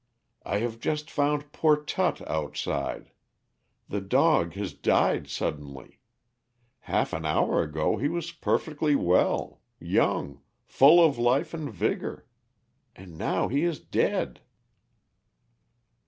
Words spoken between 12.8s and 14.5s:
And now he is dead."